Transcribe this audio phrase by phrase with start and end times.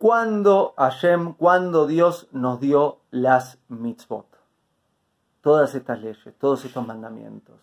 [0.00, 4.24] ¿Cuándo Hashem, cuando Dios nos dio las mitzvot?
[5.42, 7.60] Todas estas leyes, todos estos mandamientos.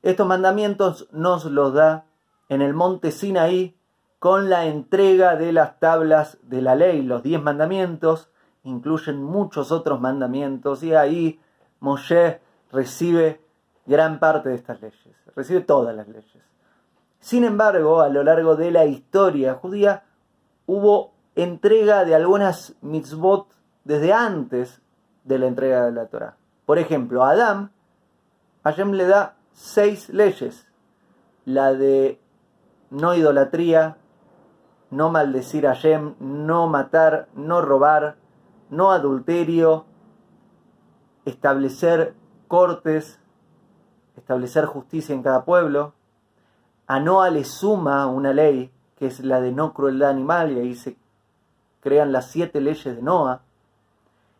[0.00, 2.06] Estos mandamientos nos los da
[2.48, 3.76] en el monte Sinaí
[4.18, 7.02] con la entrega de las tablas de la ley.
[7.02, 8.30] Los diez mandamientos
[8.62, 11.38] incluyen muchos otros mandamientos y ahí
[11.80, 13.42] Moshe recibe
[13.84, 16.42] gran parte de estas leyes, recibe todas las leyes.
[17.20, 20.04] Sin embargo, a lo largo de la historia judía
[20.64, 23.46] hubo entrega de algunas mitzvot
[23.84, 24.82] desde antes
[25.24, 26.36] de la entrega de la Torah.
[26.66, 27.70] Por ejemplo, a Adán,
[28.64, 30.68] le da seis leyes.
[31.44, 32.20] La de
[32.90, 33.96] no idolatría,
[34.90, 38.16] no maldecir a Hashem, no matar, no robar,
[38.70, 39.86] no adulterio,
[41.24, 42.14] establecer
[42.46, 43.18] cortes,
[44.16, 45.94] establecer justicia en cada pueblo.
[46.86, 50.74] A Noah le suma una ley, que es la de no crueldad animal, y ahí
[50.74, 50.96] se
[51.82, 53.42] crean las siete leyes de Noah.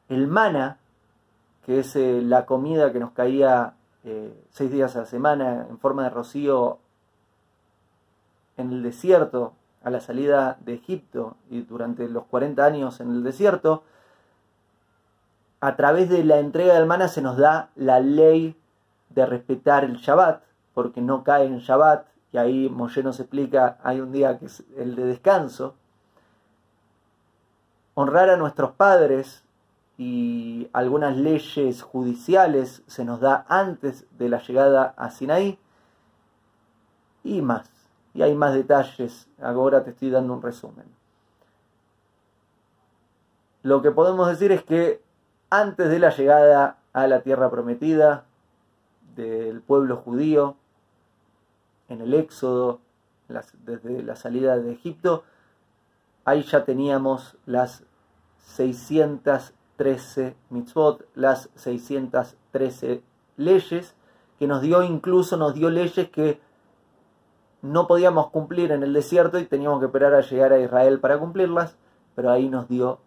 [0.09, 0.79] El mana,
[1.67, 5.79] que es eh, la comida que nos caía eh, seis días a la semana en
[5.79, 6.79] forma de rocío
[8.57, 13.23] en el desierto, a la salida de Egipto y durante los 40 años en el
[13.23, 13.83] desierto,
[15.61, 18.57] a través de la entrega del mana se nos da la ley
[19.11, 20.43] de respetar el Shabbat,
[20.75, 24.65] porque no cae en Shabbat, y ahí Moshe nos explica, hay un día que es
[24.77, 25.75] el de descanso.
[27.95, 29.45] Honrar a nuestros padres
[29.99, 35.59] y algunas leyes judiciales se nos da antes de la llegada a Sinaí
[37.23, 37.71] y más.
[38.15, 40.87] Y hay más detalles, ahora te estoy dando un resumen.
[43.63, 45.03] Lo que podemos decir es que
[45.51, 48.25] antes de la llegada a la tierra prometida
[49.15, 50.57] del pueblo judío,
[51.89, 52.81] en el Éxodo,
[53.65, 55.25] desde la salida de Egipto,
[56.25, 57.85] ahí ya teníamos las
[58.39, 63.03] 613 mitzvot, las 613
[63.37, 63.95] leyes,
[64.39, 66.41] que nos dio incluso, nos dio leyes que
[67.63, 71.19] no podíamos cumplir en el desierto y teníamos que esperar a llegar a Israel para
[71.19, 71.77] cumplirlas,
[72.15, 72.99] pero ahí nos dio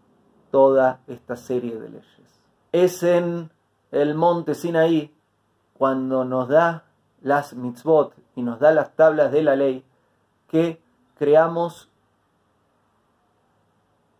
[0.50, 2.42] toda esta serie de leyes.
[2.72, 3.52] Es en
[3.92, 5.14] el monte Sinaí
[5.78, 6.86] cuando nos da
[7.22, 9.84] las mitzvot y nos da las tablas de la ley
[10.48, 10.82] que
[11.18, 11.90] creamos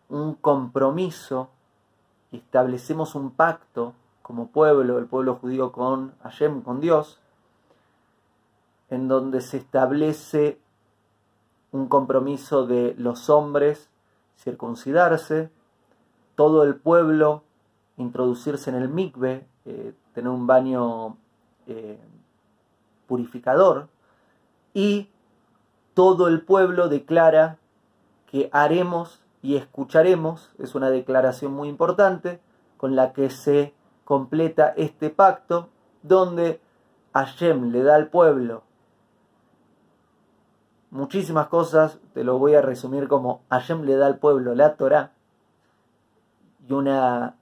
[0.10, 1.50] un compromiso
[2.32, 7.20] y establecemos un pacto como pueblo, el pueblo judío con Hashem, con Dios,
[8.90, 10.60] en donde se establece
[11.72, 13.90] un compromiso de los hombres
[14.38, 15.50] circuncidarse,
[16.36, 17.44] todo el pueblo
[17.98, 21.18] introducirse en el mikve, eh, tener un baño
[21.68, 22.00] eh,
[23.08, 23.88] purificador,
[24.74, 25.10] y
[25.94, 27.58] todo el pueblo declara
[28.30, 32.40] que haremos y escucharemos, es una declaración muy importante,
[32.78, 35.70] con la que se completa este pacto,
[36.02, 36.60] donde
[37.14, 38.64] Hashem le da al pueblo
[40.96, 45.12] muchísimas cosas, te lo voy a resumir como Hashem le da al pueblo la Torah
[46.68, 47.36] y una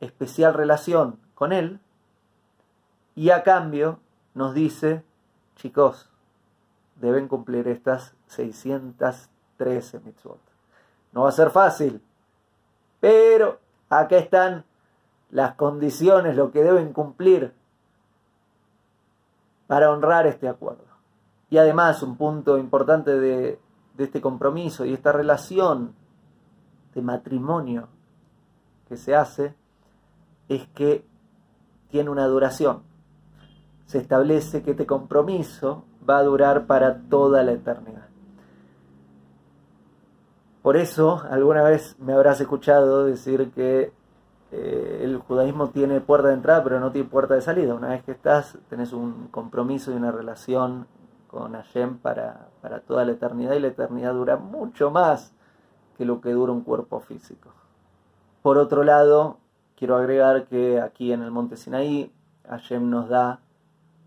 [0.00, 1.80] especial relación con él,
[3.14, 4.00] y a cambio
[4.34, 5.04] nos dice,
[5.54, 6.10] chicos,
[6.96, 10.53] deben cumplir estas 613 mitzvot.
[11.14, 12.02] No va a ser fácil,
[13.00, 14.64] pero acá están
[15.30, 17.52] las condiciones, lo que deben cumplir
[19.66, 20.84] para honrar este acuerdo.
[21.50, 23.60] Y además, un punto importante de,
[23.96, 25.94] este compromiso y esta relación
[26.94, 27.88] de matrimonio
[28.88, 29.54] que se hace
[30.48, 31.06] es que
[31.90, 32.82] tiene una duración.
[33.86, 38.08] Se establece que este compromiso va a durar para toda la eternidad.
[40.64, 43.92] Por eso, alguna vez me habrás escuchado decir que
[44.50, 47.74] eh, el judaísmo tiene puerta de entrada, pero no tiene puerta de salida.
[47.74, 50.86] Una vez que estás, tenés un compromiso y una relación
[51.26, 55.34] con Hashem para, para toda la eternidad y la eternidad dura mucho más
[55.98, 57.50] que lo que dura un cuerpo físico.
[58.40, 59.36] Por otro lado,
[59.76, 62.10] quiero agregar que aquí en el monte Sinaí,
[62.48, 63.40] Hashem nos da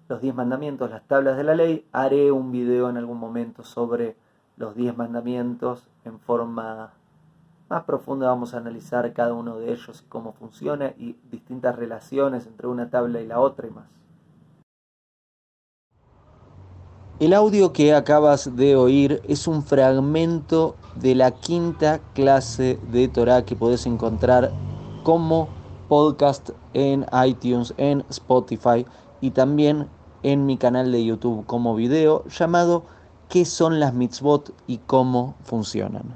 [0.09, 1.87] los diez mandamientos, las tablas de la ley.
[1.91, 4.15] Haré un video en algún momento sobre
[4.57, 6.93] los diez mandamientos en forma
[7.69, 8.27] más profunda.
[8.27, 12.89] Vamos a analizar cada uno de ellos y cómo funciona y distintas relaciones entre una
[12.89, 13.85] tabla y la otra y más.
[17.19, 23.43] El audio que acabas de oír es un fragmento de la quinta clase de Torah
[23.43, 24.51] que puedes encontrar
[25.03, 25.49] como
[25.87, 28.85] podcast en iTunes, en Spotify
[29.19, 29.87] y también
[30.21, 32.83] en mi canal de YouTube como video llamado
[33.29, 36.15] ¿Qué son las mitzvot y cómo funcionan?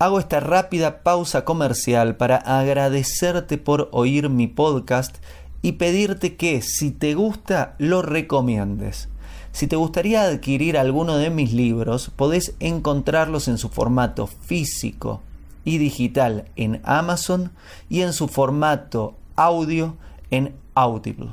[0.00, 5.16] Hago esta rápida pausa comercial para agradecerte por oír mi podcast
[5.62, 9.08] y pedirte que si te gusta lo recomiendes.
[9.52, 15.22] Si te gustaría adquirir alguno de mis libros, podés encontrarlos en su formato físico
[15.64, 17.52] y digital en Amazon
[17.88, 19.96] y en su formato audio
[20.30, 21.30] en Audible.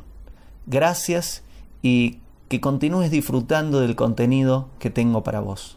[0.67, 1.43] Gracias
[1.81, 2.19] y
[2.53, 5.75] que continúes disfrutando del contenido que tengo para vos.